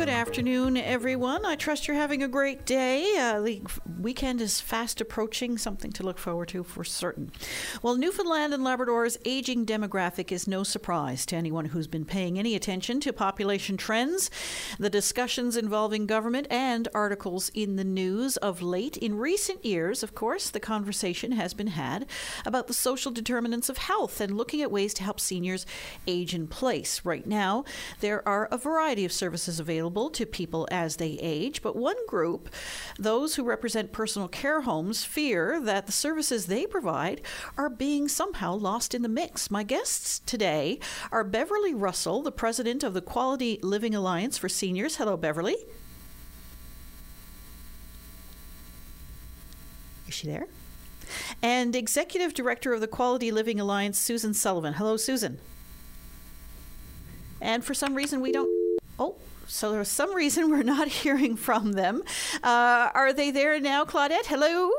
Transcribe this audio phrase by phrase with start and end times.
[0.00, 1.44] Good afternoon, everyone.
[1.44, 3.18] I trust you're having a great day.
[3.18, 3.60] Uh, the
[4.00, 7.30] weekend is fast approaching, something to look forward to for certain.
[7.82, 12.54] Well, Newfoundland and Labrador's aging demographic is no surprise to anyone who's been paying any
[12.54, 14.30] attention to population trends,
[14.78, 18.96] the discussions involving government, and articles in the news of late.
[18.96, 22.06] In recent years, of course, the conversation has been had
[22.46, 25.66] about the social determinants of health and looking at ways to help seniors
[26.06, 27.02] age in place.
[27.04, 27.64] Right now,
[28.00, 31.96] there are a variety of services available available to people as they age, but one
[32.06, 32.48] group,
[32.98, 37.20] those who represent personal care homes, fear that the services they provide
[37.56, 39.50] are being somehow lost in the mix.
[39.50, 40.78] My guests today
[41.10, 44.96] are Beverly Russell, the president of the Quality Living Alliance for Seniors.
[44.96, 45.56] Hello, Beverly.
[50.06, 50.46] Is she there?
[51.42, 54.74] And executive director of the Quality Living Alliance, Susan Sullivan.
[54.74, 55.40] Hello, Susan.
[57.40, 58.50] And for some reason, we don't.
[58.98, 59.16] Oh,
[59.50, 62.02] so there's some reason we're not hearing from them.
[62.42, 64.26] Uh, are they there now, Claudette?
[64.26, 64.70] Hello?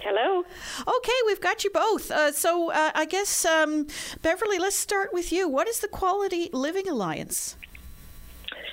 [0.00, 0.44] Hello.
[0.86, 2.10] Okay, we've got you both.
[2.10, 3.86] Uh, so uh, I guess, um,
[4.22, 5.48] Beverly, let's start with you.
[5.48, 7.56] What is the Quality Living Alliance?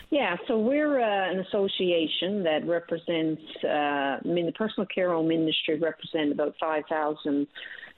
[0.10, 5.32] Yeah, so we're uh, an association that represents, uh, I mean, the personal care home
[5.32, 7.46] industry represents about 5,000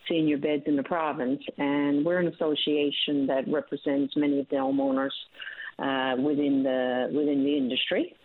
[0.07, 5.11] senior beds in the province, and we're an association that represents many of the homeowners
[5.81, 8.15] uh, within the within the industry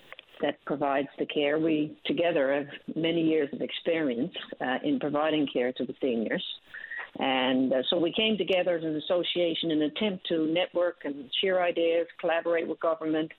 [0.41, 1.59] that provides the care.
[1.59, 6.45] We together have many years of experience uh, in providing care to the seniors.
[7.17, 11.31] And uh, so we came together as an association in an attempt to network and
[11.41, 13.31] share ideas, collaborate with government,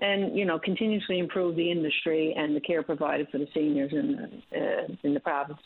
[0.00, 4.40] and you know continuously improve the industry and the care provided for the seniors in
[4.52, 5.60] the, uh, in the province.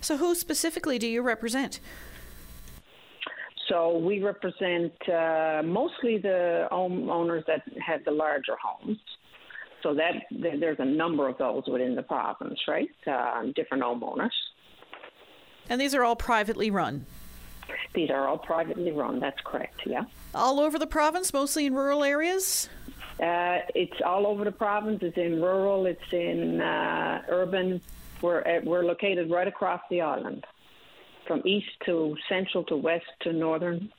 [0.00, 1.80] So, who specifically do you represent?
[3.72, 8.98] So we represent uh, mostly the homeowners that have the larger homes.
[9.82, 12.90] So that there's a number of those within the province, right?
[13.06, 14.30] Uh, different homeowners.
[15.70, 17.06] And these are all privately run.
[17.94, 19.20] These are all privately run.
[19.20, 19.80] That's correct.
[19.86, 20.04] Yeah.
[20.34, 22.68] All over the province, mostly in rural areas.
[23.18, 24.98] Uh, it's all over the province.
[25.00, 25.86] It's in rural.
[25.86, 27.80] It's in uh, urban.
[28.20, 30.44] We're uh, we're located right across the island
[31.26, 33.90] from east to central to west to northern.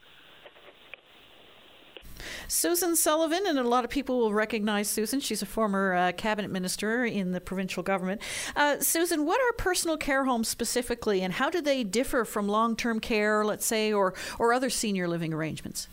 [2.48, 5.20] Susan Sullivan, and a lot of people will recognize Susan.
[5.20, 8.20] She's a former uh, cabinet minister in the provincial government.
[8.54, 12.76] Uh, Susan, what are personal care homes specifically, and how do they differ from long
[12.76, 15.88] term care, let's say, or, or other senior living arrangements?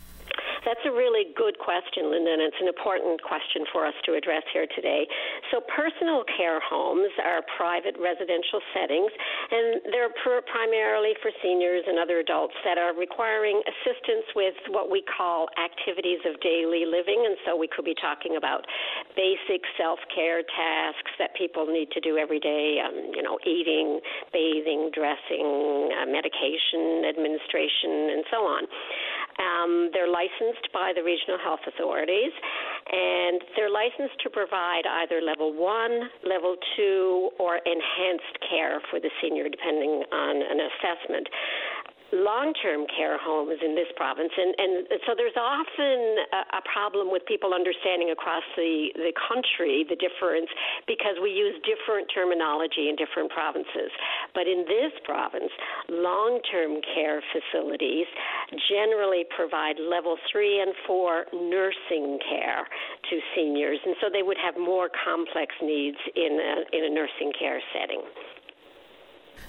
[0.62, 4.46] That's a really good question, Linda, and it's an important question for us to address
[4.54, 5.10] here today.
[5.50, 11.98] So, personal care homes are private residential settings, and they're pr- primarily for seniors and
[11.98, 17.26] other adults that are requiring assistance with what we call activities of daily living.
[17.26, 18.62] And so, we could be talking about
[19.18, 23.98] basic self care tasks that people need to do every day, um, you know, eating,
[24.30, 28.62] bathing, dressing, uh, medication administration, and so on.
[29.38, 32.32] Um, they're licensed by the regional health authorities,
[32.90, 39.10] and they're licensed to provide either level one, level two, or enhanced care for the
[39.20, 41.28] senior, depending on an assessment
[42.12, 44.72] long-term care homes in this province, and, and
[45.08, 50.48] so there's often a, a, problem with people understanding across the, the country the difference
[50.86, 53.88] because we use different terminology in different provinces.
[54.36, 55.52] But in this province,
[55.88, 58.06] long-term care facilities
[58.68, 62.68] generally provide level three and four nursing care
[63.10, 67.32] to seniors, and so they would have more complex needs in a, in a nursing
[67.38, 68.04] care setting.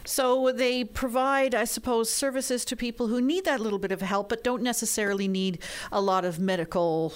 [0.06, 4.30] So they provide, I suppose, services to people who need that little bit of help,
[4.30, 5.60] but don't necessarily need
[5.92, 7.14] a lot of medical.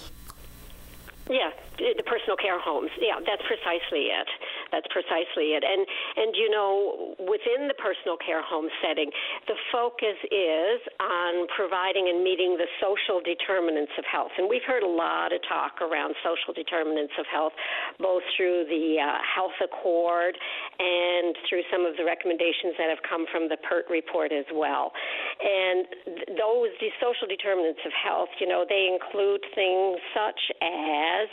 [1.30, 2.90] Yeah, the personal care homes.
[2.98, 4.28] Yeah, that's precisely it.
[4.70, 5.64] That's precisely it.
[5.64, 5.82] And
[6.16, 9.10] and you know, within the personal care home setting,
[9.48, 14.32] the focus is on providing and meeting the social determinants of health.
[14.36, 17.52] And we've heard a lot of talk around social determinants of health,
[17.98, 20.36] both through the uh, Health Accord
[20.78, 24.92] and through some of the recommendations that have come from the PERT report as well.
[25.40, 31.26] And those these social determinants of health, you know, they include things such as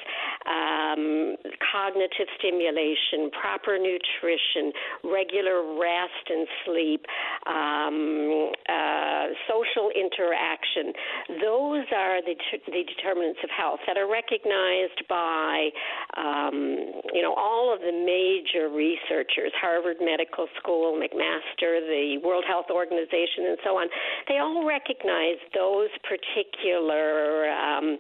[0.48, 4.72] um, cognitive stimulation proper nutrition,
[5.04, 7.06] regular rest and sleep,
[7.48, 10.94] um, uh, social interaction.
[11.42, 12.36] Those are the,
[12.68, 15.70] the determinants of health that are recognized by,
[16.18, 22.68] um, you know, all of the major researchers, Harvard Medical School, McMaster, the World Health
[22.72, 23.88] Organization, and so on.
[24.28, 27.98] They all recognize those particular um,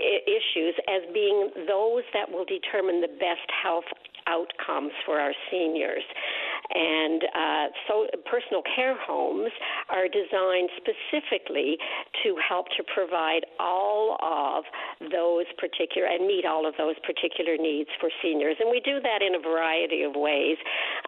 [0.00, 3.84] issues as being those that will determine the best health
[4.30, 6.04] outcomes for our seniors.
[6.70, 9.50] And uh, so personal care homes
[9.90, 11.76] are designed specifically
[12.22, 14.64] to help to provide all of
[15.10, 18.56] those particular and meet all of those particular needs for seniors.
[18.60, 20.56] And we do that in a variety of ways.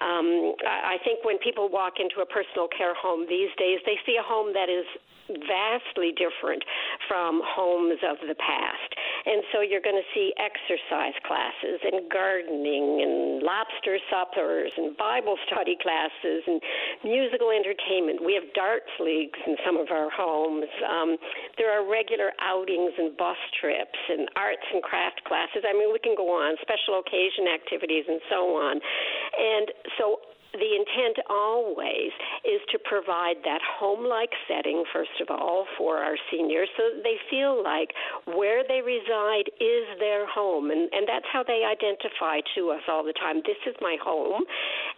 [0.01, 4.19] Um, I think when people walk into a personal care home these days, they see
[4.19, 4.87] a home that is
[5.31, 6.63] vastly different
[7.09, 8.91] from homes of the past.
[9.25, 15.39] And so you're going to see exercise classes and gardening and lobster suppers and Bible
[15.53, 16.61] study classes and
[17.05, 18.25] musical entertainment.
[18.25, 20.67] We have darts leagues in some of our homes.
[20.89, 21.17] Um,
[21.61, 25.63] there are regular outings and bus trips and arts and craft classes.
[25.69, 28.81] I mean, we can go on, special occasion activities and so on.
[28.81, 29.67] And
[30.01, 32.13] so the intent always
[32.45, 37.17] is to provide that home like setting, first of all, for our seniors so they
[37.31, 37.93] feel like
[38.27, 40.71] where they reside is their home.
[40.71, 43.43] And, and that's how they identify to us all the time.
[43.47, 44.45] This is my home.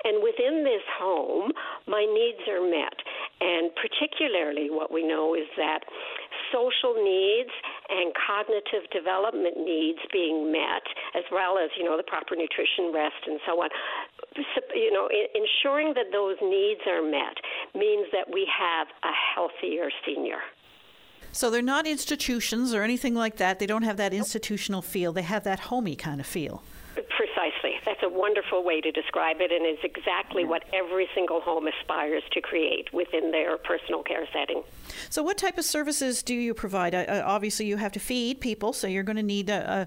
[0.05, 1.53] And within this home,
[1.87, 2.97] my needs are met.
[3.41, 5.81] And particularly, what we know is that
[6.53, 7.51] social needs
[7.89, 10.85] and cognitive development needs being met,
[11.15, 13.69] as well as you know the proper nutrition, rest, and so on.
[14.75, 17.37] You know, ensuring that those needs are met
[17.75, 20.39] means that we have a healthier senior.
[21.33, 23.59] So they're not institutions or anything like that.
[23.59, 25.13] They don't have that institutional feel.
[25.13, 26.63] They have that homey kind of feel.
[26.95, 27.81] Precisely.
[27.85, 32.23] That's a wonderful way to describe it, and is exactly what every single home aspires
[32.33, 34.63] to create within their personal care setting.
[35.11, 36.95] So, what type of services do you provide?
[36.95, 39.87] Uh, obviously, you have to feed people, so you're going to need a,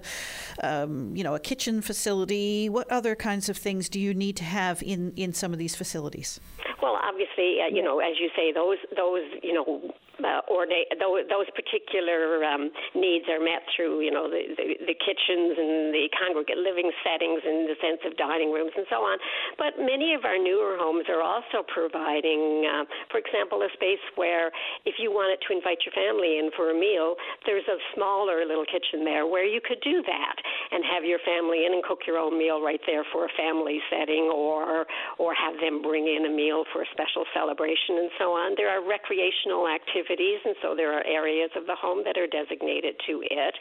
[0.62, 2.68] a um, you know, a kitchen facility.
[2.68, 5.74] What other kinds of things do you need to have in, in some of these
[5.74, 6.40] facilities?
[6.82, 9.92] Well, obviously, uh, you know, as you say, those those you know
[10.24, 14.90] uh, or they, those, those particular um, needs are met through, you know, the, the,
[14.90, 19.02] the kitchens and the congregate living settings and the sense of dining rooms and so
[19.06, 19.18] on.
[19.56, 24.50] But many of our newer homes are also providing, uh, for example, a space where
[24.86, 27.14] if you wanted to invite your family in for a meal,
[27.46, 30.36] there's a smaller little kitchen there where you could do that
[30.70, 33.80] and have your family in and cook your own meal right there for a family
[33.88, 34.86] setting or
[35.18, 38.54] or have them bring in a meal for a special celebration and so on.
[38.56, 42.98] There are recreational activities and so there are areas of the home that are designated
[43.06, 43.54] to it.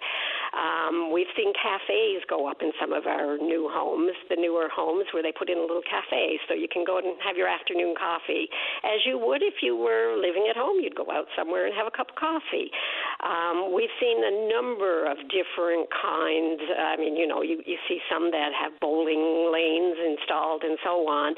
[0.57, 5.05] Um, we've seen cafes go up in some of our new homes, the newer homes,
[5.13, 7.93] where they put in a little cafe so you can go and have your afternoon
[7.93, 8.49] coffee
[8.83, 10.79] as you would if you were living at home.
[10.81, 12.69] You'd go out somewhere and have a cup of coffee.
[13.23, 16.61] Um, we've seen a number of different kinds.
[16.77, 21.07] I mean, you know, you, you see some that have bowling lanes installed and so
[21.09, 21.33] on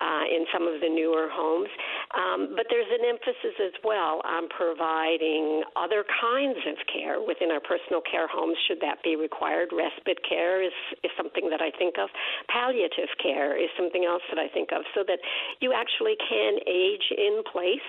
[0.00, 1.68] uh, in some of the newer homes.
[2.14, 7.60] Um, but there's an emphasis as well on providing other kinds of care within our
[7.60, 9.74] personal care homes, should that be required.
[9.74, 12.08] Respite care is, is something that I think of.
[12.48, 15.18] Palliative care is something else that I think of, so that
[15.60, 17.88] you actually can age in place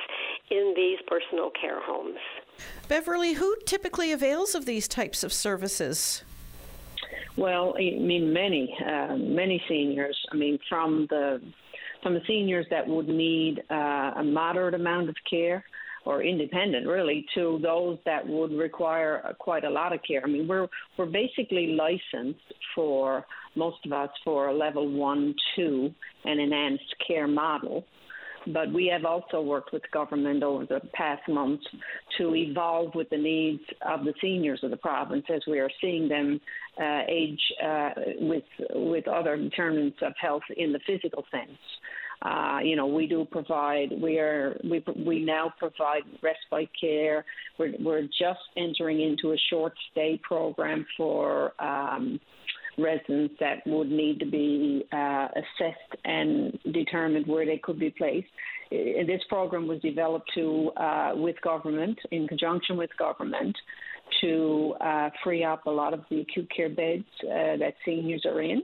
[0.50, 2.18] in these personal care homes.
[2.88, 6.24] Beverly, who typically avails of these types of services?
[7.38, 10.18] Well, I mean, many, uh, many seniors.
[10.32, 11.42] I mean, from the
[12.02, 15.66] from the seniors that would need uh, a moderate amount of care
[16.06, 20.22] or independent really to those that would require quite a lot of care.
[20.24, 23.26] I mean, we're we're basically licensed for
[23.56, 27.86] most of us for a level one, two, and enhanced care model.
[28.54, 31.66] But we have also worked with government over the past months
[32.18, 36.08] to evolve with the needs of the seniors of the province as we are seeing
[36.08, 36.40] them
[36.80, 41.58] uh, age uh, with with other determinants of health in the physical sense.
[42.22, 43.90] Uh, you know, we do provide.
[44.02, 47.26] We are we we now provide respite care.
[47.60, 51.54] We're we're just entering into a short stay program for.
[51.60, 52.20] Um,
[52.78, 58.28] residents that would need to be uh, assessed and determined where they could be placed.
[58.72, 63.56] This program was developed to uh, with government in conjunction with government
[64.22, 68.42] to uh, free up a lot of the acute care beds uh, that seniors are
[68.42, 68.62] in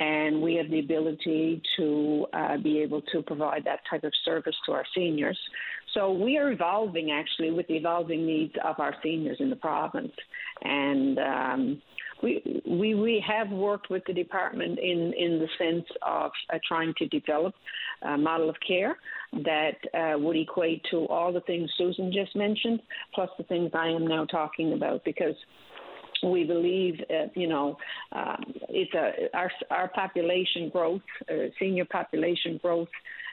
[0.00, 4.56] and we have the ability to uh, be able to provide that type of service
[4.64, 5.38] to our seniors.
[5.94, 10.12] So we are evolving actually with the evolving needs of our seniors in the province,
[10.62, 11.82] and um,
[12.22, 16.94] we, we we have worked with the department in in the sense of uh, trying
[16.98, 17.54] to develop
[18.02, 18.96] a model of care
[19.44, 22.80] that uh, would equate to all the things Susan just mentioned,
[23.14, 25.34] plus the things I am now talking about, because
[26.22, 27.76] we believe, uh, you know,
[28.12, 32.88] um, it's a our our population growth, uh, senior population growth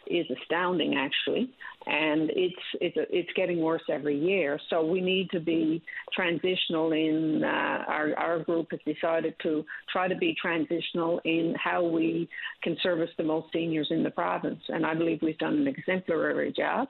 [0.09, 1.49] is astounding actually,
[1.85, 4.59] and it's it's it's getting worse every year.
[4.69, 5.81] So we need to be
[6.13, 11.83] transitional in uh, our our group has decided to try to be transitional in how
[11.83, 12.29] we
[12.63, 16.53] can service the most seniors in the province, and I believe we've done an exemplary
[16.55, 16.87] job.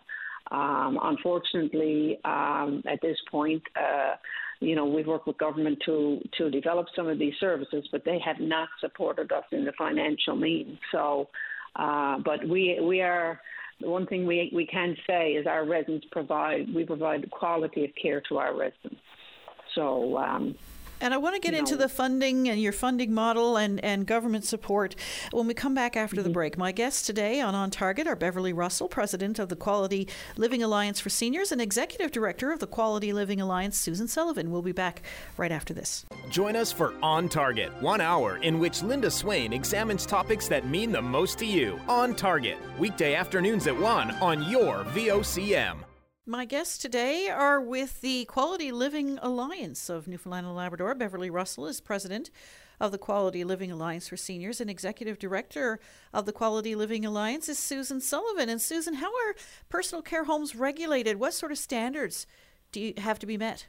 [0.50, 3.64] Um, unfortunately, um, at this point.
[3.76, 4.16] Uh,
[4.60, 8.20] you know, we've worked with government to to develop some of these services, but they
[8.26, 10.80] have not supported us in the financial means.
[10.92, 11.30] So
[11.76, 13.42] uh, but we we are
[13.80, 17.92] the one thing we we can say is our residents provide we provide quality of
[18.02, 19.02] care to our residents.
[19.76, 20.56] So um,
[21.02, 24.46] and I want to get into the funding and your funding model and, and government
[24.46, 24.96] support
[25.32, 26.24] when we come back after mm-hmm.
[26.24, 26.58] the break.
[26.58, 31.00] My guests today on On Target are Beverly Russell, President of the Quality Living Alliance
[31.00, 34.52] for Seniors, and Executive Director of the Quality Living Alliance, Susan Sullivan.
[34.52, 35.02] We'll be back
[35.38, 36.06] right after this.
[36.30, 40.92] Join us for On Target, one hour in which Linda Swain examines topics that mean
[40.92, 41.80] the most to you.
[41.88, 45.78] On Target, weekday afternoons at 1 on your VOCM.
[46.30, 50.94] My guests today are with the Quality Living Alliance of Newfoundland and Labrador.
[50.94, 52.32] Beverly Russell is president
[52.82, 55.80] of the Quality Living Alliance for Seniors, and executive director
[56.14, 58.50] of the Quality Living Alliance is Susan Sullivan.
[58.50, 59.36] And Susan, how are
[59.70, 61.18] personal care homes regulated?
[61.18, 62.28] What sort of standards
[62.74, 63.68] do you have to be met?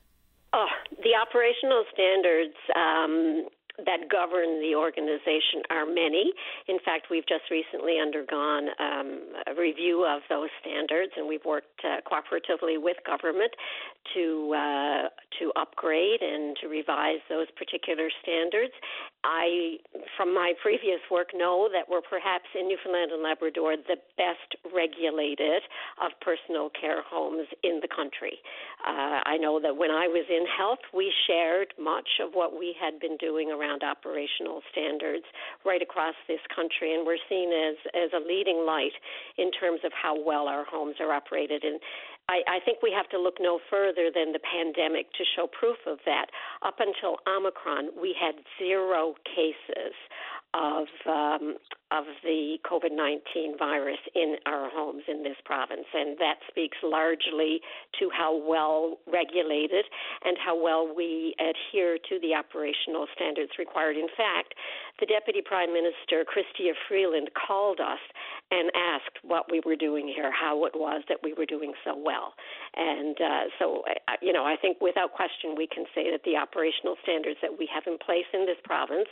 [0.52, 3.46] Oh, the operational standards um,
[3.84, 6.32] that govern the organization are many.
[6.66, 11.80] In fact, we've just recently undergone um, a review of those standards, and we've worked
[11.84, 13.52] uh, cooperatively with government
[14.14, 15.02] to uh,
[15.38, 18.72] to upgrade and to revise those particular standards.
[19.24, 19.78] I,
[20.16, 25.62] from my previous work, know that we're perhaps in Newfoundland and Labrador the best regulated
[26.02, 28.38] of personal care homes in the country.
[28.86, 32.74] Uh, I know that when I was in health, we shared much of what we
[32.80, 35.24] had been doing around operational standards
[35.64, 38.96] right across this country, and we're seen as as a leading light
[39.36, 41.64] in terms of how well our homes are operated.
[41.64, 41.80] And
[42.28, 45.78] I, I think we have to look no further than the pandemic to show proof
[45.86, 46.26] of that.
[46.62, 49.94] Up until Omicron, we had zero cases
[50.54, 51.56] of um,
[51.90, 55.86] of the COVID 19 virus in our homes in this province.
[55.94, 57.60] And that speaks largely
[57.98, 59.84] to how well regulated
[60.24, 63.96] and how well we adhere to the operational standards required.
[63.96, 64.54] In fact,
[65.00, 68.02] the Deputy Prime Minister, Chrystia Freeland, called us
[68.50, 71.96] and asked what we were doing here, how it was that we were doing so
[71.96, 72.34] well.
[72.76, 73.84] And uh, so,
[74.20, 77.68] you know, I think without question we can say that the operational standards that we
[77.72, 79.08] have in place in this province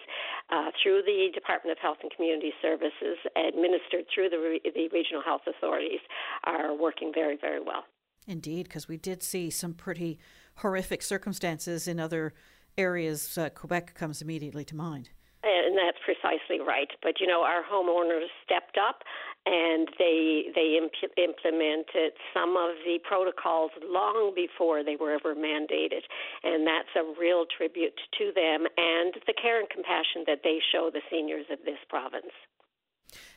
[0.51, 5.23] uh, through the Department of Health and Community Services, administered through the, re- the regional
[5.23, 6.01] health authorities,
[6.45, 7.85] are working very, very well.
[8.27, 10.19] Indeed, because we did see some pretty
[10.57, 12.35] horrific circumstances in other
[12.77, 13.39] areas.
[13.39, 15.11] Uh, Quebec comes immediately to mind.
[15.43, 16.89] And that's precisely right.
[17.03, 19.03] But you know, our homeowners stepped up
[19.47, 26.03] and they they imp- implemented some of the protocols long before they were ever mandated,
[26.43, 30.91] and that's a real tribute to them and the care and compassion that they show
[30.93, 32.35] the seniors of this province.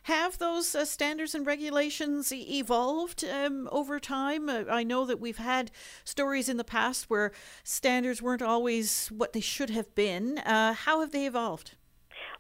[0.04, 4.50] Have those uh, standards and regulations evolved um, over time?
[4.50, 5.72] Uh, I know that we've had
[6.04, 7.32] stories in the past where
[7.64, 10.40] standards weren't always what they should have been.
[10.40, 11.76] Uh, how have they evolved?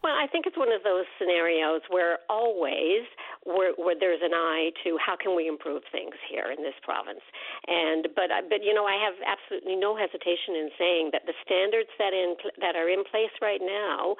[0.03, 3.03] Well, I think it's one of those scenarios where always
[3.43, 7.23] where, where there's an eye to how can we improve things here in this province.
[7.67, 11.91] And but but you know I have absolutely no hesitation in saying that the standards
[11.99, 14.15] that in that are in place right now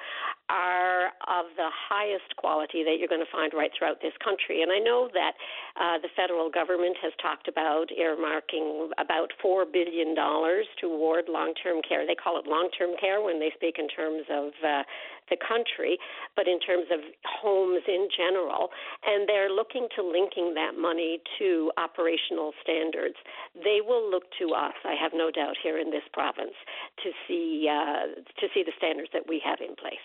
[0.52, 4.60] are of the highest quality that you're going to find right throughout this country.
[4.60, 5.32] And I know that
[5.80, 12.04] uh, the federal government has talked about earmarking about four billion dollars toward long-term care.
[12.04, 14.82] They call it long-term care when they speak in terms of uh,
[15.30, 15.98] the country,
[16.36, 18.68] but in terms of homes in general.
[19.06, 23.16] And they're looking to linking that money to operational standards.
[23.54, 26.54] They will look to us, I have no doubt, here in this province
[27.02, 29.98] to see uh, to see the standards that we have in place.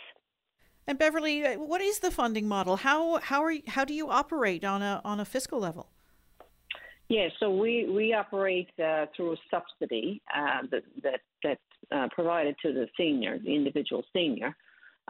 [0.88, 2.78] And Beverly, uh, what is the funding model?
[2.78, 5.90] How how are you, how do you operate on a on a fiscal level?
[7.08, 12.56] Yeah, so we we operate uh, through a subsidy uh, that that that's uh, provided
[12.64, 14.56] to the senior, the individual senior,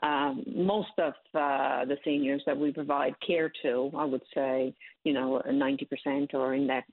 [0.04, 4.74] um, most of uh, the seniors that we provide care to, I would say,
[5.04, 6.84] you know, 90% or in that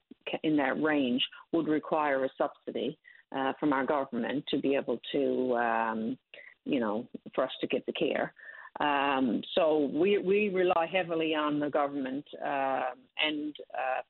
[0.44, 2.96] in that range, would require a subsidy
[3.36, 6.18] uh, from our government to be able to um,
[6.64, 8.32] you know, for us to get the care.
[8.80, 12.90] Um, so we we rely heavily on the government uh,
[13.22, 13.54] and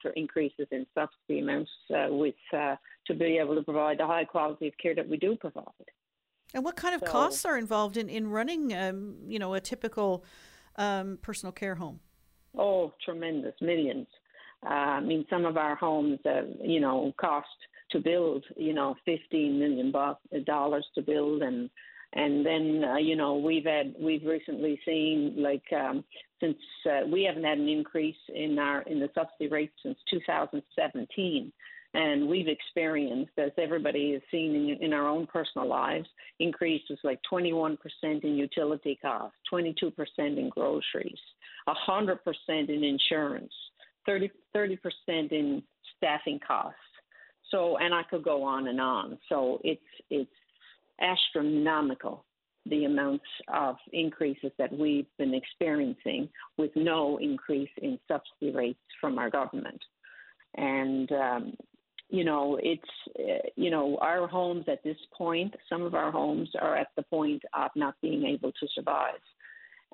[0.00, 4.24] for increases in subsidy amounts uh, with uh, to be able to provide the high
[4.24, 5.64] quality of care that we do provide.
[6.54, 9.60] And what kind of so, costs are involved in in running, um, you know, a
[9.60, 10.24] typical
[10.76, 12.00] um, personal care home?
[12.56, 14.06] Oh, tremendous, millions.
[14.64, 17.48] Uh, I mean, some of our homes, uh, you know, cost
[17.90, 19.92] to build, you know, fifteen million
[20.44, 21.70] dollars to build, and
[22.14, 26.04] and then uh, you know we've had we've recently seen like um,
[26.40, 31.52] since uh, we haven't had an increase in our in the subsidy rate since 2017
[31.94, 36.08] and we've experienced as everybody has seen in, in our own personal lives
[36.38, 41.18] increases like 21% in utility costs 22% in groceries
[41.68, 42.18] 100%
[42.48, 43.52] in insurance
[44.06, 45.62] 30 30% in
[45.96, 46.78] staffing costs
[47.50, 49.80] so and I could go on and on so it's
[50.10, 50.30] it's
[51.00, 52.24] astronomical
[52.66, 59.18] the amounts of increases that we've been experiencing with no increase in subsidy rates from
[59.18, 59.82] our government.
[60.54, 61.54] And, um,
[62.12, 62.82] you know, it's,
[63.18, 67.02] uh, you know, our homes at this point, some of our homes are at the
[67.02, 69.20] point of not being able to survive.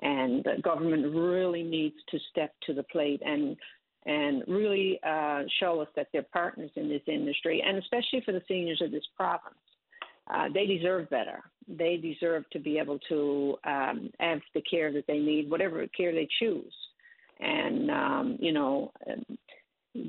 [0.01, 3.57] And the government really needs to step to the plate and
[4.05, 8.41] and really uh, show us that they're partners in this industry, and especially for the
[8.47, 9.55] seniors of this province
[10.29, 11.41] uh, they deserve better.
[11.67, 16.13] They deserve to be able to um, have the care that they need, whatever care
[16.13, 16.73] they choose.
[17.39, 18.91] And um, you know,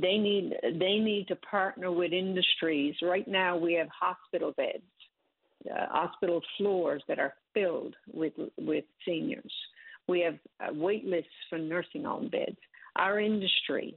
[0.01, 2.95] they need they need to partner with industries.
[3.03, 4.83] Right now, we have hospital beds,
[5.71, 9.53] uh, hospital floors that are filled with with seniors.
[10.09, 12.57] We have uh, wait lists for nursing home beds.
[12.97, 13.97] Our industry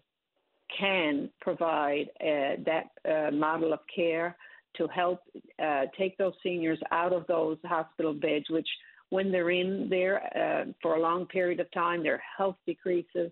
[0.80, 4.36] can provide uh, that uh, model of care
[4.78, 5.22] to help
[5.64, 8.68] uh, take those seniors out of those hospital beds, which
[9.10, 13.32] when they're in there uh, for a long period of time, their health decreases.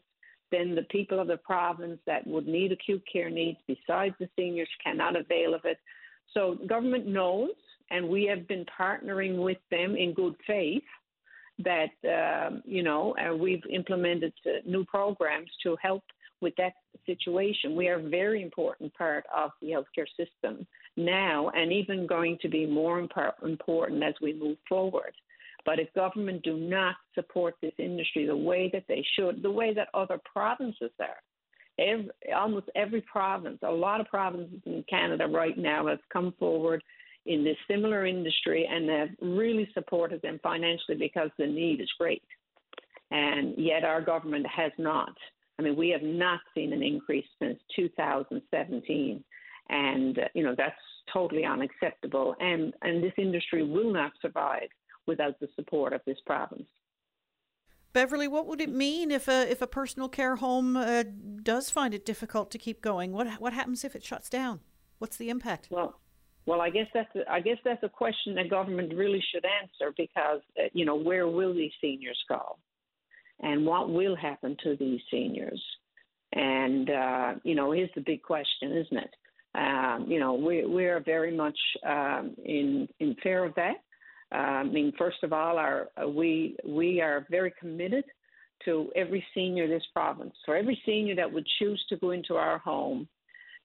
[0.52, 4.70] Then the people of the province that would need acute care needs, besides the seniors,
[4.84, 5.78] cannot avail of it.
[6.34, 7.52] So government knows,
[7.90, 10.84] and we have been partnering with them in good faith
[11.60, 16.04] that um, you know uh, we've implemented uh, new programs to help
[16.42, 16.74] with that
[17.06, 17.76] situation.
[17.76, 20.66] We are a very important part of the healthcare system
[20.98, 25.14] now, and even going to be more important as we move forward.
[25.66, 29.74] But if government do not support this industry the way that they should, the way
[29.74, 31.22] that other provinces are,
[31.80, 36.84] every, almost every province, a lot of provinces in Canada right now have come forward
[37.26, 42.24] in this similar industry and have really supported them financially because the need is great.
[43.12, 45.14] And yet our government has not.
[45.60, 49.24] I mean, we have not seen an increase since 2017,
[49.70, 50.74] and uh, you know that's
[51.14, 52.36] totally unacceptable.
[52.40, 54.70] And and this industry will not survive
[55.08, 56.68] without the support of this province.
[57.94, 61.04] Beverly, what would it mean if a if a personal care home uh,
[61.44, 63.12] does find it difficult to keep going?
[63.12, 64.62] What what happens if it shuts down?
[65.00, 65.68] What's the impact?
[65.70, 66.00] Well,
[66.46, 69.94] well, I guess that's a, I guess that's a question that government really should answer
[69.98, 72.58] because uh, you know where will these seniors go?
[73.42, 75.62] and what will happen to these seniors?
[76.34, 79.14] And uh, you know, is the big question, isn't it?
[79.54, 83.76] Um, you know, we we are very much um, in in fear of that.
[84.32, 88.06] I mean, first of all, our uh, we we are very committed
[88.66, 90.34] to every senior in this province.
[90.46, 93.08] For every senior that would choose to go into our home,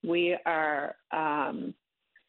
[0.02, 1.74] we are um,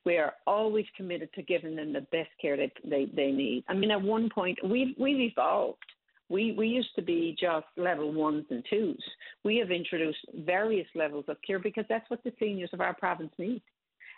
[0.06, 3.64] we are always committed to giving them the best care that they, they need.
[3.68, 5.84] I mean, at one point, we've we've evolved
[6.30, 9.02] we, we used to be just level ones and twos.
[9.44, 13.32] We have introduced various levels of care because that's what the seniors of our province
[13.38, 13.62] need.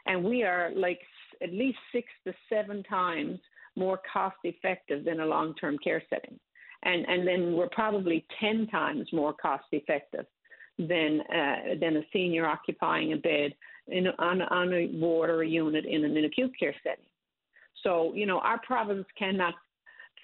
[0.06, 1.00] And we are like
[1.44, 3.40] at least six to seven times
[3.80, 6.40] more cost effective than a long term care setting.
[6.84, 10.26] And, and then we're probably 10 times more cost effective
[10.78, 13.54] than, uh, than a senior occupying a bed
[13.88, 17.06] in, on, on a ward or a unit in an acute care setting.
[17.84, 19.56] So, you know, our province cannot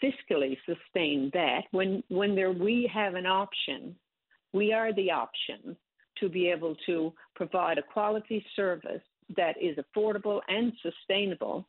[0.04, 3.96] fiscally sustain that when when there we have an option
[4.56, 5.76] we are the option
[6.18, 9.02] to be able to provide a quality service
[9.36, 11.68] that is affordable and sustainable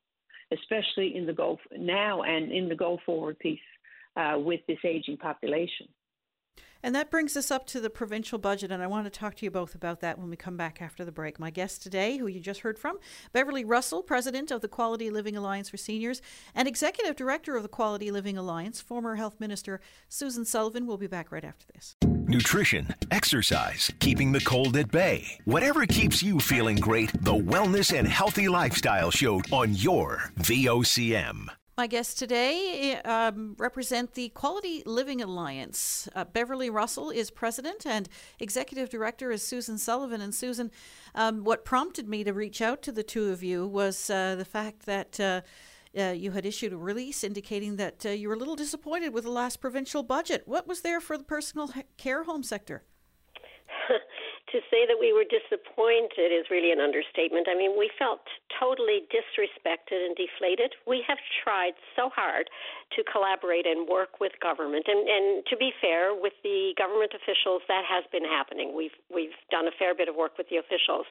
[0.52, 3.58] especially in the go now and in the go forward piece
[4.16, 5.86] uh, with this aging population
[6.82, 9.44] and that brings us up to the provincial budget, and I want to talk to
[9.44, 11.38] you both about that when we come back after the break.
[11.40, 12.98] My guest today, who you just heard from,
[13.32, 16.22] Beverly Russell, President of the Quality Living Alliance for Seniors
[16.54, 20.86] and Executive Director of the Quality Living Alliance, former Health Minister Susan Sullivan.
[20.86, 21.96] will be back right after this.
[22.28, 25.38] Nutrition, exercise, keeping the cold at bay.
[25.44, 31.46] Whatever keeps you feeling great, the Wellness and Healthy Lifestyle Show on your VOCM.
[31.78, 36.08] My guests today um, represent the Quality Living Alliance.
[36.16, 38.08] Uh, Beverly Russell is president, and
[38.40, 40.20] executive director is Susan Sullivan.
[40.20, 40.72] And Susan,
[41.14, 44.44] um, what prompted me to reach out to the two of you was uh, the
[44.44, 45.20] fact that.
[45.20, 45.42] Uh,
[45.96, 49.24] uh you had issued a release indicating that uh, you were a little disappointed with
[49.24, 50.42] the last provincial budget.
[50.46, 52.84] What was there for the personal care home sector?
[54.56, 57.44] to say that we were disappointed is really an understatement.
[57.44, 58.24] I mean, we felt
[58.56, 60.72] totally disrespected and deflated.
[60.88, 62.48] We have tried so hard
[62.96, 67.60] to collaborate and work with government, and, and to be fair, with the government officials,
[67.68, 68.72] that has been happening.
[68.72, 71.04] We've we've done a fair bit of work with the officials,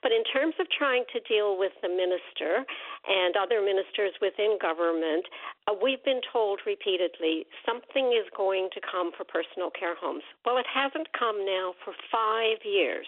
[0.00, 5.28] but in terms of trying to deal with the minister and other ministers within government,
[5.66, 10.22] Uh, we've been told repeatedly something is going to come for personal care homes.
[10.44, 13.06] Well, it hasn't come now for five years.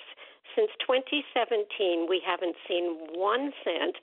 [0.56, 3.96] Since 2017, we haven't seen one cent.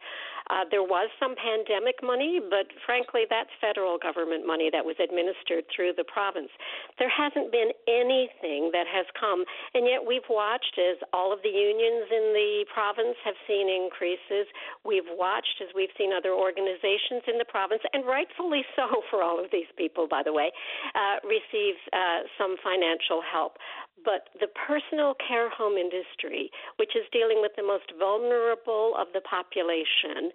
[0.49, 5.65] Uh, there was some pandemic money, but frankly, that's federal government money that was administered
[5.73, 6.53] through the province.
[7.01, 9.41] There hasn't been anything that has come,
[9.73, 14.45] and yet we've watched as all of the unions in the province have seen increases.
[14.85, 19.41] We've watched as we've seen other organizations in the province, and rightfully so for all
[19.41, 20.53] of these people, by the way,
[20.93, 23.57] uh, receive uh, some financial help
[24.03, 29.21] but the personal care home industry, which is dealing with the most vulnerable of the
[29.21, 30.31] population,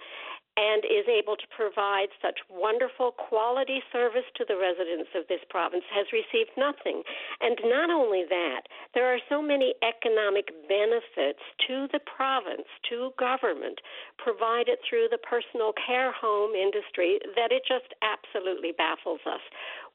[0.57, 5.85] and is able to provide such wonderful quality service to the residents of this province
[5.88, 7.03] has received nothing.
[7.40, 13.81] And not only that, there are so many economic benefits to the province, to government,
[14.18, 19.44] provided through the personal care home industry that it just absolutely baffles us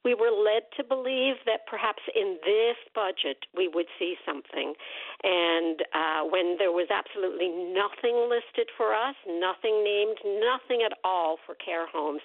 [0.06, 4.78] we were led to believe that perhaps in this budget we would see something.
[5.26, 11.38] And uh, when there was absolutely nothing listed for us, nothing named, nothing at all
[11.46, 12.22] for care homes,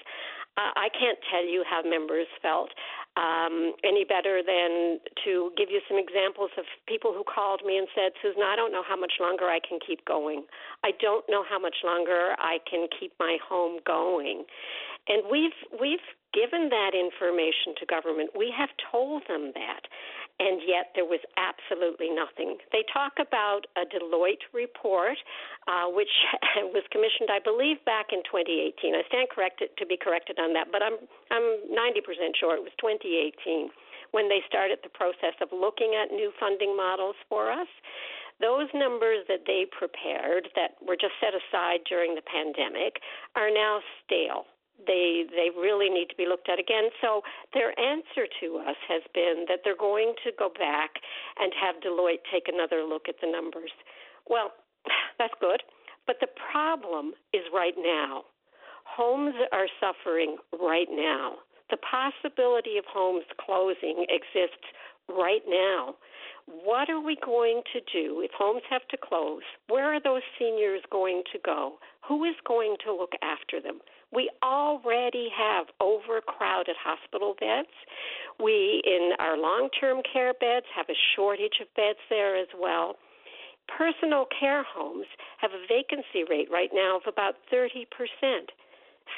[0.60, 2.68] uh, I can't tell you how members felt
[3.16, 7.88] um, any better than to give you some examples of people who called me and
[7.94, 10.44] said, Susan, I don't know how much longer I can keep going.
[10.84, 14.44] I don't know how much longer I can keep my home going.
[15.10, 18.30] And we've we've given that information to government.
[18.38, 19.82] We have told them that,
[20.38, 22.62] and yet there was absolutely nothing.
[22.70, 25.18] They talk about a Deloitte report,
[25.66, 26.14] uh, which
[26.70, 28.94] was commissioned, I believe, back in 2018.
[28.94, 30.94] I stand corrected to be corrected on that, but I'm
[31.34, 33.74] I'm 90% sure it was 2018
[34.14, 37.70] when they started the process of looking at new funding models for us
[38.40, 42.96] those numbers that they prepared that were just set aside during the pandemic
[43.36, 44.48] are now stale
[44.86, 46.90] they they really need to be looked at again.
[47.00, 51.00] So their answer to us has been that they're going to go back
[51.38, 53.72] and have Deloitte take another look at the numbers.
[54.28, 54.52] Well,
[55.18, 55.62] that's good,
[56.06, 58.24] but the problem is right now.
[58.84, 61.36] Homes are suffering right now.
[61.70, 64.66] The possibility of homes closing exists
[65.08, 65.94] right now.
[66.46, 69.42] What are we going to do if homes have to close?
[69.68, 71.78] Where are those seniors going to go?
[72.08, 73.78] Who is going to look after them?
[74.12, 77.68] We already have overcrowded hospital beds.
[78.42, 82.96] We, in our long term care beds, have a shortage of beds there as well.
[83.78, 85.06] Personal care homes
[85.38, 87.86] have a vacancy rate right now of about 30%.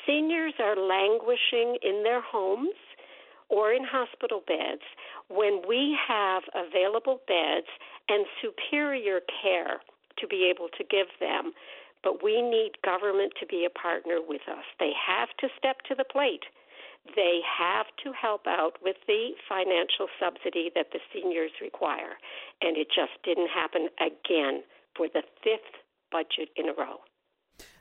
[0.07, 2.77] Seniors are languishing in their homes
[3.49, 4.83] or in hospital beds
[5.29, 7.69] when we have available beds
[8.09, 9.81] and superior care
[10.19, 11.53] to be able to give them
[12.03, 14.65] but we need government to be a partner with us.
[14.79, 16.45] They have to step to the plate.
[17.17, 22.19] They have to help out with the financial subsidy that the seniors require.
[22.61, 24.63] And it just didn't happen again
[24.97, 27.01] for the fifth budget in a row.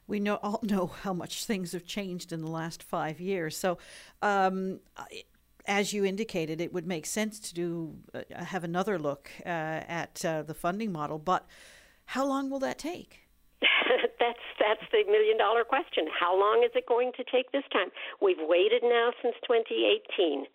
[0.08, 3.56] We know all know how much things have changed in the last five years.
[3.58, 3.78] So,
[4.22, 4.80] um,
[5.68, 10.26] as you indicated, it would make sense to do uh, have another look uh, at
[10.26, 11.20] uh, the funding model.
[11.20, 11.46] But
[12.06, 13.20] how long will that take?
[14.22, 16.06] that's that's the million dollar question.
[16.14, 17.90] How long is it going to take this time?
[18.22, 20.46] We've waited now since 2018.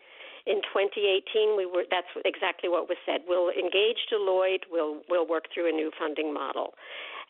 [0.46, 3.26] In 2018, we were that's exactly what was said.
[3.26, 4.70] We'll engage Deloitte.
[4.70, 6.78] We'll we'll work through a new funding model,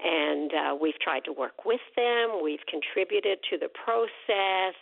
[0.05, 2.45] and uh, we've tried to work with them.
[2.45, 4.77] We've contributed to the process.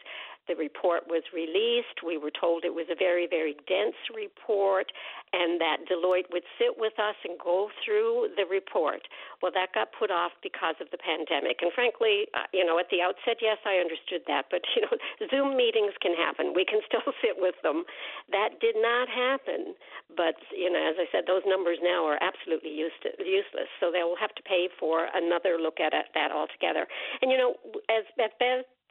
[0.49, 2.05] The report was released.
[2.05, 4.93] We were told it was a very, very dense report
[5.35, 9.03] and that Deloitte would sit with us and go through the report.
[9.43, 11.59] Well, that got put off because of the pandemic.
[11.59, 14.47] And frankly, uh, you know, at the outset, yes, I understood that.
[14.51, 14.95] But, you know,
[15.27, 16.55] Zoom meetings can happen.
[16.55, 17.83] We can still sit with them.
[18.31, 19.75] That did not happen.
[20.15, 23.69] But, you know, as I said, those numbers now are absolutely useless.
[23.83, 26.87] So they will have to pay for another look at it, that altogether.
[27.23, 27.59] And, you know,
[27.91, 28.39] as Beth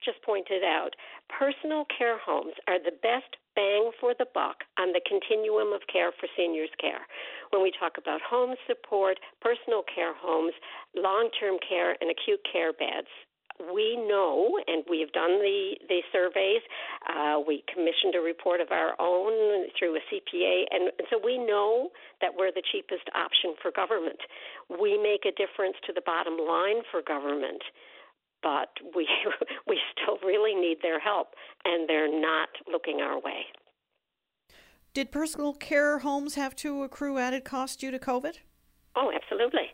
[0.05, 0.95] just pointed out,
[1.29, 6.11] personal care homes are the best bang for the buck on the continuum of care
[6.19, 7.05] for seniors care.
[7.51, 10.53] When we talk about home support, personal care homes,
[10.95, 13.11] long term care, and acute care beds,
[13.71, 16.61] we know, and we have done the, the surveys.
[17.05, 21.37] Uh, we commissioned a report of our own through a CPA, and, and so we
[21.37, 21.89] know
[22.21, 24.19] that we're the cheapest option for government.
[24.69, 27.61] We make a difference to the bottom line for government,
[28.43, 29.07] but we
[29.67, 31.29] we still really need their help,
[31.65, 33.45] and they're not looking our way.
[34.93, 38.37] Did personal care homes have to accrue added costs due to COVID?
[38.95, 39.71] Oh, absolutely.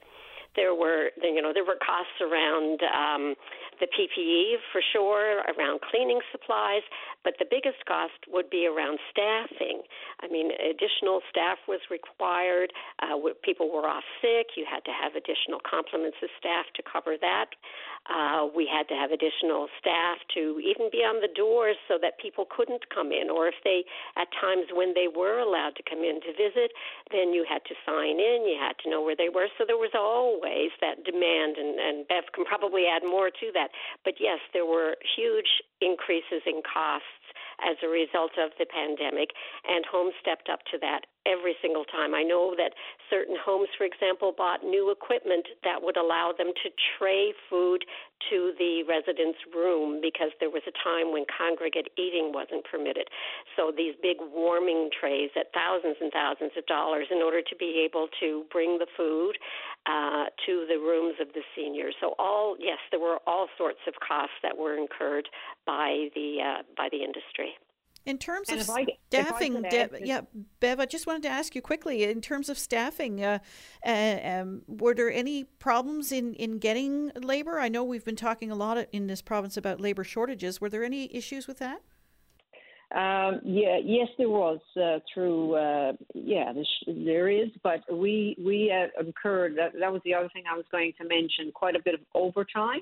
[0.56, 3.36] There were, you know, there were costs around um,
[3.80, 6.84] the PPE for sure, around cleaning supplies,
[7.24, 9.82] but the biggest cost would be around staffing.
[10.22, 12.72] I mean, additional staff was required.
[13.02, 14.56] Uh, people were off sick.
[14.56, 17.56] You had to have additional complements of staff to cover that.
[18.08, 22.18] Uh, we had to have additional staff to even be on the doors so that
[22.18, 23.84] people couldn't come in, or if they,
[24.16, 26.72] at times when they were allowed to come in to visit,
[27.12, 28.48] then you had to sign in.
[28.48, 29.48] You had to know where they were.
[29.58, 32.06] So there was always that demand, and, and
[32.40, 33.69] can probably add more to that.
[34.04, 37.06] But yes, there were huge increases in costs
[37.60, 39.32] as a result of the pandemic,
[39.68, 42.16] and homes stepped up to that every single time.
[42.16, 42.74] I know that
[43.10, 47.84] certain homes, for example, bought new equipment that would allow them to tray food
[48.32, 53.08] to the resident's room because there was a time when congregate eating wasn't permitted.
[53.56, 57.84] So these big warming trays at thousands and thousands of dollars in order to be
[57.84, 59.36] able to bring the food
[59.90, 61.96] uh, to the rooms of the seniors.
[62.00, 65.28] So all yes, there were all sorts of costs that were incurred
[65.66, 67.54] by the uh, by the industry.
[68.06, 70.22] In terms and of I, staffing, De- yeah,
[70.62, 72.04] Bev, I just wanted to ask you quickly.
[72.04, 73.40] In terms of staffing, uh,
[73.86, 77.60] uh, um, were there any problems in, in getting labor?
[77.60, 80.62] I know we've been talking a lot in this province about labor shortages.
[80.62, 81.82] Were there any issues with that?
[82.96, 85.54] Um, yeah, yes, there was uh, through.
[85.54, 86.52] Uh, yeah,
[86.88, 89.56] there is, but we we uh, incurred.
[89.58, 91.52] That, that was the other thing I was going to mention.
[91.54, 92.80] Quite a bit of overtime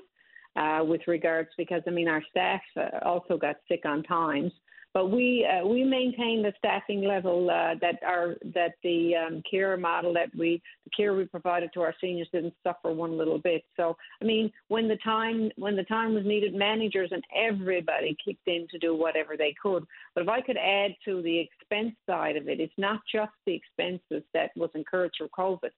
[0.56, 4.52] uh, with regards because I mean our staff uh, also got sick on times.
[4.98, 9.76] But we uh, we maintain the staffing level uh, that our that the um, care
[9.76, 13.62] model that we the care we provided to our seniors didn't suffer one little bit.
[13.76, 18.48] So I mean, when the time when the time was needed, managers and everybody kicked
[18.48, 19.86] in to do whatever they could.
[20.16, 23.54] But if I could add to the expense side of it, it's not just the
[23.54, 25.70] expenses that was incurred through COVID.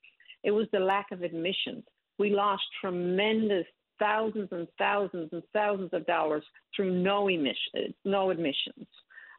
[0.44, 1.84] It was the lack of admissions.
[2.18, 3.66] We lost tremendous
[3.98, 6.42] thousands and thousands and thousands of dollars
[6.74, 8.86] through no emission, no admissions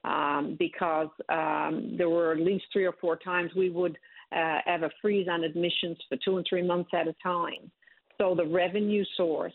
[0.03, 3.97] um, because um, there were at least three or four times we would
[4.35, 7.71] uh, have a freeze on admissions for two and three months at a time.
[8.17, 9.53] So the revenue source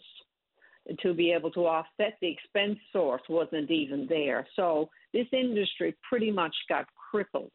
[1.02, 4.46] to be able to offset the expense source wasn't even there.
[4.54, 7.50] So this industry pretty much got crippled.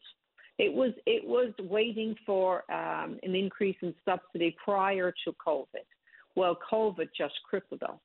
[0.58, 5.86] It was it was waiting for um, an increase in subsidy prior to COVID.
[6.36, 8.00] Well, COVID just crippled us.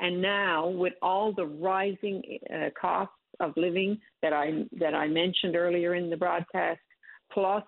[0.00, 5.56] And now, with all the rising uh, costs of living that I that I mentioned
[5.56, 6.80] earlier in the broadcast,
[7.32, 7.64] plus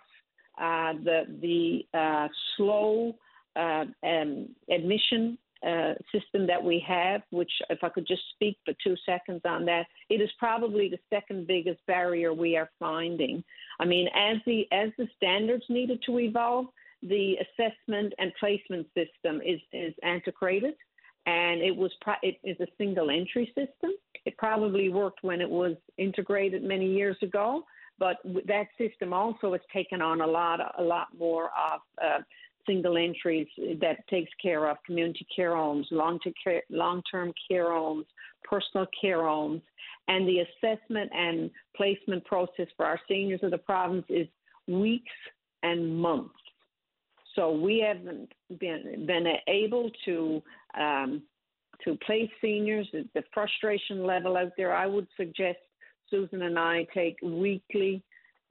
[0.58, 3.14] uh, the the uh, slow
[3.56, 8.74] uh, um, admission uh, system that we have, which if I could just speak for
[8.84, 13.42] two seconds on that, it is probably the second biggest barrier we are finding.
[13.80, 16.66] I mean, as the as the standards needed to evolve,
[17.02, 20.74] the assessment and placement system is is antiquated
[21.26, 23.90] and it was it is a single entry system.
[24.26, 27.62] It probably worked when it was integrated many years ago,
[27.98, 32.18] but that system also has taken on a lot a lot more of uh,
[32.66, 33.46] single entries
[33.80, 38.04] that takes care of community care homes, long term care, long term care homes,
[38.42, 39.62] personal care homes,
[40.08, 44.26] and the assessment and placement process for our seniors of the province is
[44.66, 45.12] weeks
[45.62, 46.34] and months.
[47.36, 50.42] So we haven't been been able to
[50.76, 51.22] um,
[51.84, 52.88] to place seniors.
[52.92, 54.74] The frustration level out there.
[54.74, 55.58] I would suggest
[56.10, 58.02] Susan and I take weekly,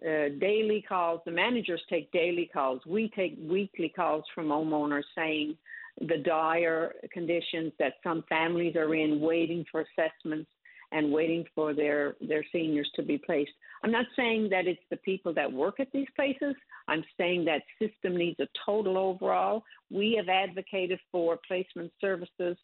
[0.02, 1.22] uh, daily calls.
[1.26, 2.82] The managers take daily calls.
[2.86, 5.58] We take weekly calls from homeowners saying
[6.02, 10.50] the dire conditions that some families are in, waiting for assessments
[10.92, 13.52] and waiting for their, their seniors to be placed.
[13.84, 16.56] I'm not saying that it's the people that work at these places.
[16.88, 19.64] I'm saying that system needs a total overhaul.
[19.90, 22.58] We have advocated for placement services,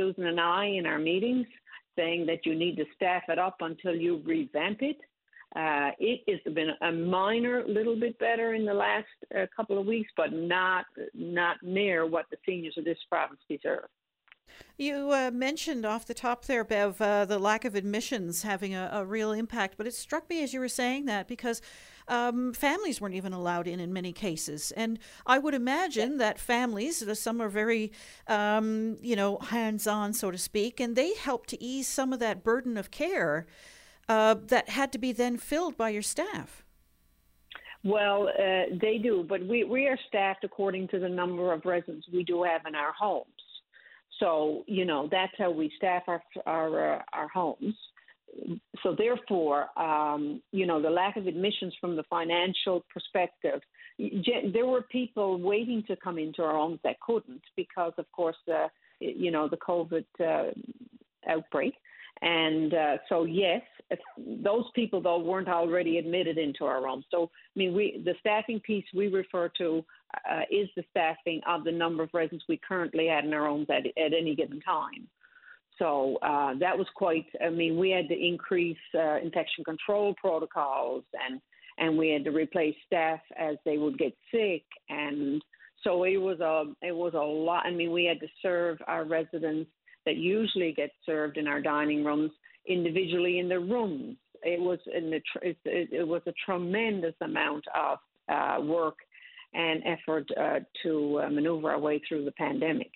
[0.00, 1.46] Susan and I, in our meetings,
[1.94, 4.96] saying that you need to staff it up until you revamp it.
[5.54, 9.84] Uh, it has been a minor little bit better in the last uh, couple of
[9.84, 13.88] weeks, but not not near what the seniors of this province deserve.
[14.76, 18.88] You uh, mentioned off the top there, Bev, uh, the lack of admissions having a,
[18.92, 21.60] a, real impact, but it struck me as you were saying that because
[22.08, 24.72] um, families weren't even allowed in in many cases.
[24.72, 27.92] And I would imagine that families, some are very,
[28.26, 32.18] um, you know, hands on, so to speak, and they help to ease some of
[32.20, 33.46] that burden of care
[34.08, 36.64] uh, that had to be then filled by your staff.
[37.82, 42.06] Well, uh, they do, but we, we are staffed according to the number of residents
[42.12, 43.26] we do have in our homes.
[44.20, 47.74] So, you know, that's how we staff our, our, uh, our homes
[48.82, 53.60] so therefore, um, you know, the lack of admissions from the financial perspective,
[53.98, 58.66] there were people waiting to come into our homes that couldn't because, of course, the
[59.00, 60.50] you know the COVID uh,
[61.28, 61.74] outbreak.
[62.22, 63.62] And uh, so, yes,
[64.18, 67.04] those people though weren't already admitted into our homes.
[67.10, 69.84] So, I mean, we the staffing piece we refer to
[70.30, 73.66] uh, is the staffing of the number of residents we currently had in our homes
[73.70, 75.08] at, at any given time.
[75.78, 77.26] So uh, that was quite.
[77.44, 81.40] I mean, we had to increase uh, infection control protocols, and
[81.78, 85.42] and we had to replace staff as they would get sick, and
[85.82, 87.64] so it was a it was a lot.
[87.64, 89.70] I mean, we had to serve our residents
[90.04, 92.32] that usually get served in our dining rooms
[92.66, 94.16] individually in their rooms.
[94.42, 97.98] It was in the it, it was a tremendous amount of
[98.30, 98.96] uh, work
[99.54, 102.90] and effort uh, to uh, maneuver our way through the pandemic.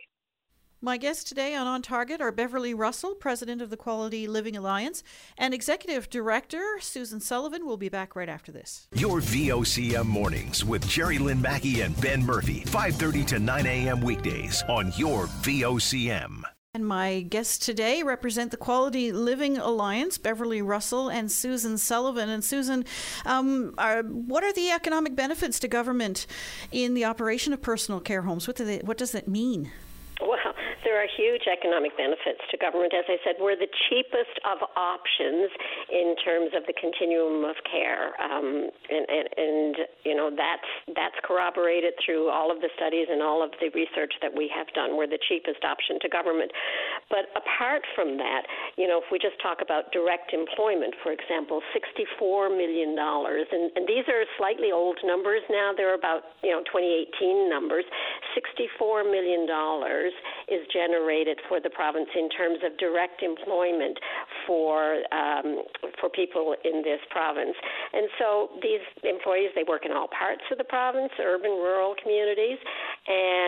[0.85, 5.03] My guests today on On Target are Beverly Russell, President of the Quality Living Alliance,
[5.39, 7.65] and Executive Director Susan Sullivan.
[7.65, 8.87] We'll be back right after this.
[8.93, 14.03] Your VOCM mornings with Jerry Lynn Mackey and Ben Murphy, 5:30 to 9 a.m.
[14.03, 16.43] weekdays on your VOCM.
[16.77, 22.29] And my guests today represent the Quality Living Alliance, Beverly Russell and Susan Sullivan.
[22.29, 22.85] And Susan,
[23.25, 26.27] um, are, what are the economic benefits to government
[26.73, 28.49] in the operation of personal care homes?
[28.49, 29.71] What, do they, what does that mean?
[30.85, 32.93] There are huge economic benefits to government.
[32.93, 35.49] As I said, we're the cheapest of options
[35.89, 41.17] in terms of the continuum of care, um, and, and, and you know that's that's
[41.25, 44.97] corroborated through all of the studies and all of the research that we have done.
[44.97, 46.53] We're the cheapest option to government.
[47.11, 48.43] But apart from that,
[48.77, 53.71] you know, if we just talk about direct employment, for example, sixty-four million dollars, and,
[53.77, 55.73] and these are slightly old numbers now.
[55.77, 57.85] They're about you know 2018 numbers.
[58.35, 60.13] Sixty-four million dollars
[60.49, 63.99] is generated for the province in terms of direct employment
[64.47, 65.63] for um,
[66.01, 67.55] for people in this province.
[67.93, 72.59] And so these employees they work in all parts of the province, urban, rural communities,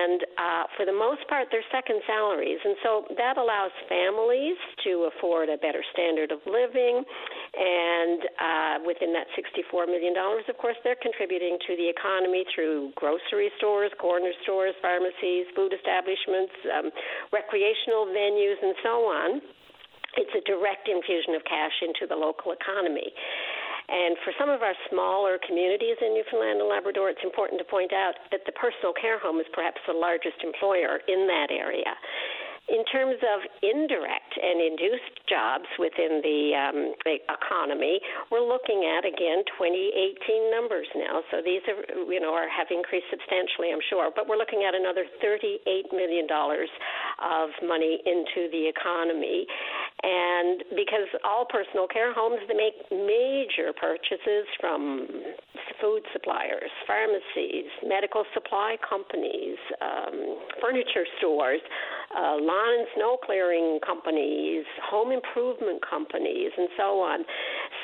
[0.06, 2.62] and uh, for the most part they're second salaries.
[2.62, 7.02] And so that allows families to afford a better standard of living.
[7.02, 13.50] And uh, within that $64 million, of course, they're contributing to the economy through grocery
[13.58, 16.86] stores, corner stores, pharmacies, food establishments, um,
[17.32, 19.42] recreational venues, and so on.
[20.16, 23.12] It's a direct infusion of cash into the local economy.
[23.88, 27.92] And for some of our smaller communities in Newfoundland and Labrador, it's important to point
[27.92, 31.94] out that the personal care home is perhaps the largest employer in that area.
[32.66, 36.78] In terms of indirect and induced jobs within the, um,
[37.30, 38.00] economy,
[38.30, 41.22] we're looking at again 2018 numbers now.
[41.30, 41.78] So these are,
[42.10, 44.10] you know, are have increased substantially, I'm sure.
[44.10, 46.68] But we're looking at another 38 million dollars
[47.22, 49.46] of money into the economy,
[50.02, 55.06] and because all personal care homes they make major purchases from
[55.80, 61.60] food suppliers, pharmacies, medical supply companies, um, furniture stores,
[62.16, 67.20] uh, lawn snow clearing companies, home improvement companies, and so on.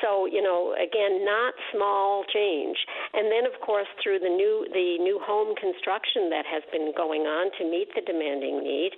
[0.01, 2.77] So you know, again, not small change.
[3.13, 7.29] And then, of course, through the new the new home construction that has been going
[7.29, 8.91] on to meet the demanding need,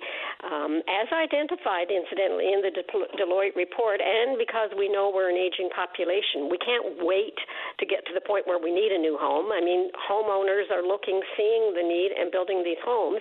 [0.48, 2.72] um, as identified, incidentally, in the
[3.20, 7.36] Deloitte report, and because we know we're an aging population, we can't wait
[7.78, 9.52] to get to the point where we need a new home.
[9.52, 13.20] I mean, homeowners are looking, seeing the need, and building these homes.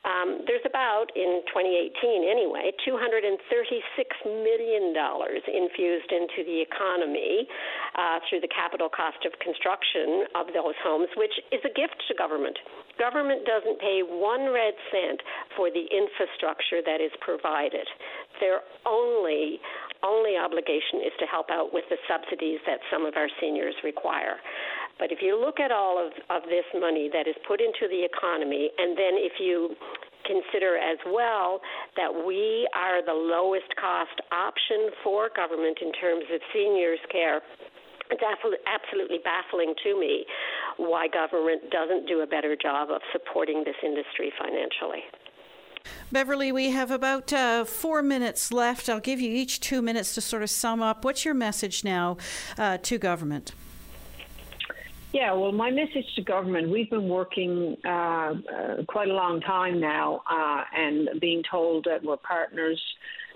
[0.00, 3.36] Um, there's about, in 2018 anyway, $236
[4.24, 7.44] million infused into the economy
[8.00, 12.16] uh, through the capital cost of construction of those homes, which is a gift to
[12.16, 12.56] government.
[12.96, 15.20] Government doesn't pay one red cent
[15.52, 17.84] for the infrastructure that is provided.
[18.40, 19.60] Their only
[20.02, 24.40] only obligation is to help out with the subsidies that some of our seniors require.
[25.00, 28.04] But if you look at all of, of this money that is put into the
[28.04, 29.74] economy, and then if you
[30.28, 31.64] consider as well
[31.96, 37.40] that we are the lowest cost option for government in terms of seniors care
[38.10, 38.22] it's
[38.66, 40.24] absolutely baffling to me
[40.76, 45.04] why government doesn't do a better job of supporting this industry financially.
[46.12, 48.88] Beverly, we have about uh, four minutes left.
[48.88, 51.04] I'll give you each two minutes to sort of sum up.
[51.04, 52.16] What's your message now
[52.58, 53.52] uh, to government?
[55.12, 58.34] Yeah, well, my message to government we've been working uh, uh,
[58.86, 62.80] quite a long time now uh, and being told that we're partners.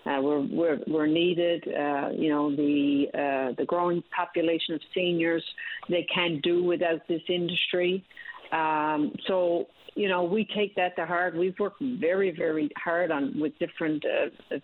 [0.07, 1.67] Uh, we're, we're, we're needed.
[1.67, 5.43] Uh, you know, the uh, the growing population of seniors,
[5.89, 8.05] they can't do without this industry.
[8.53, 9.67] Um, so,
[9.97, 11.35] you know, we take that to heart.
[11.37, 14.05] We've worked very, very hard on with different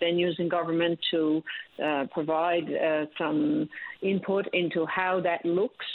[0.00, 1.42] venues in government to
[2.12, 2.66] provide
[3.18, 3.68] some
[4.02, 5.86] input into how that looks.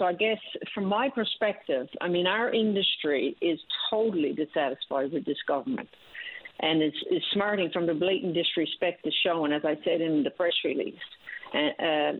[0.00, 0.38] So I guess
[0.74, 3.58] from my perspective, I mean, our industry is
[3.90, 5.90] totally dissatisfied with this government.
[6.60, 10.30] And it's, it's smarting from the blatant disrespect that's shown, as I said in the
[10.30, 10.94] press release,
[11.54, 12.12] uh, uh,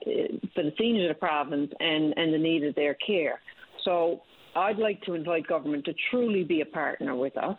[0.54, 3.40] for the seniors of the province and, and the need of their care.
[3.82, 4.20] So
[4.54, 7.56] I'd like to invite government to truly be a partner with us.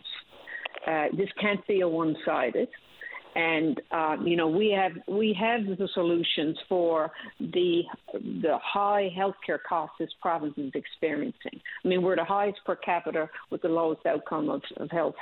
[0.86, 2.67] Uh, this can't be a one-sided
[3.36, 7.82] and uh, you know we have we have the solutions for the
[8.14, 11.60] the high healthcare costs this province is experiencing.
[11.84, 15.16] I mean, we're the highest per capita with the lowest outcome of, of health.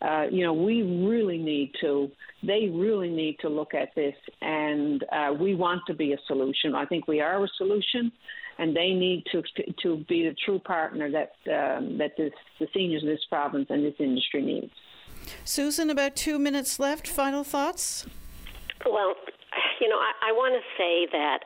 [0.00, 2.10] Uh, you know, we really need to.
[2.42, 6.74] They really need to look at this, and uh, we want to be a solution.
[6.74, 8.10] I think we are a solution,
[8.58, 9.42] and they need to
[9.82, 13.84] to be the true partner that um, that this, the seniors in this province and
[13.84, 14.72] this industry needs.
[15.44, 17.06] Susan, about two minutes left.
[17.08, 18.06] Final thoughts?
[18.84, 19.14] Well,
[19.80, 21.40] you know, I, I want to say that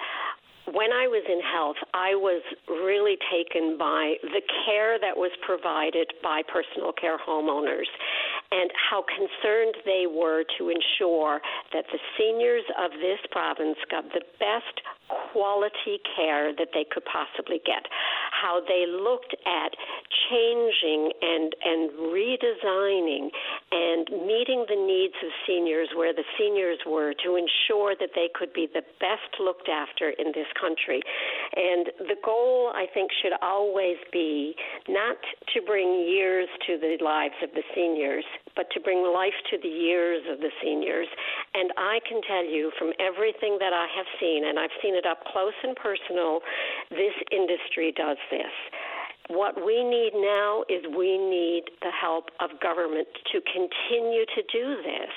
[0.73, 6.11] when I was in health, I was really taken by the care that was provided
[6.23, 7.87] by personal care homeowners
[8.51, 11.41] and how concerned they were to ensure
[11.73, 17.61] that the seniors of this province got the best quality care that they could possibly
[17.65, 17.87] get.
[18.31, 19.73] How they looked at
[20.31, 23.31] changing and and redesigning
[23.71, 28.53] and meeting the needs of seniors where the seniors were to ensure that they could
[28.53, 31.03] be the best looked after in this country.
[31.55, 34.55] And the goal I think should always be
[34.89, 35.17] not
[35.55, 38.25] to bring years to the lives of the seniors,
[38.57, 41.09] but to bring life to the years of the seniors.
[41.55, 45.07] And I can tell you from everything that I have seen and I've seen it
[45.07, 46.41] up close and personal,
[46.91, 48.53] this industry does this.
[49.29, 54.77] What we need now is we need the help of government to continue to do
[54.87, 55.11] this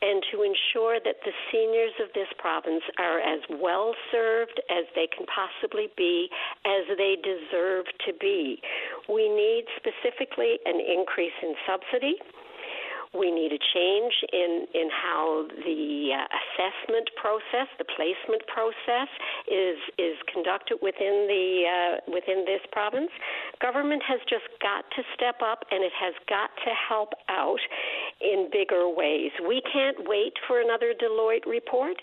[0.00, 5.06] and to ensure that the seniors of this province are as well served as they
[5.12, 6.30] can possibly be,
[6.64, 8.62] as they deserve to be.
[9.12, 12.16] We need specifically an increase in subsidy.
[13.10, 19.10] We need a change in, in how the uh, assessment process, the placement process,
[19.50, 23.10] is is conducted within the uh, within this province.
[23.58, 27.58] Government has just got to step up, and it has got to help out
[28.22, 29.34] in bigger ways.
[29.42, 31.98] We can't wait for another Deloitte report.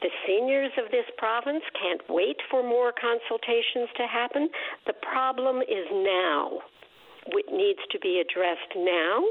[0.00, 4.48] The seniors of this province can't wait for more consultations to happen.
[4.86, 6.62] The problem is now.
[7.26, 9.22] It needs to be addressed now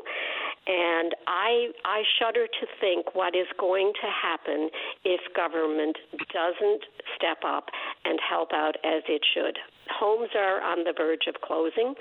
[0.67, 4.69] and I, I shudder to think what is going to happen
[5.03, 5.97] if government
[6.33, 6.83] doesn't
[7.15, 7.69] step up
[8.05, 9.57] and help out as it should.
[9.89, 11.95] Homes are on the verge of closing.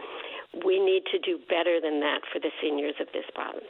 [0.64, 3.64] We need to do better than that for the seniors of this province.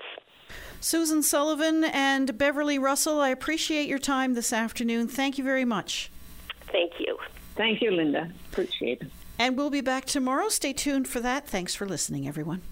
[0.80, 5.08] Susan Sullivan and Beverly Russell, I appreciate your time this afternoon.
[5.08, 6.10] Thank you very much.
[6.72, 7.18] Thank you.
[7.54, 8.30] Thank you, Linda.
[8.50, 9.10] Appreciate it.
[9.38, 10.48] And we'll be back tomorrow.
[10.48, 11.46] Stay tuned for that.
[11.46, 12.62] Thanks for listening, everyone.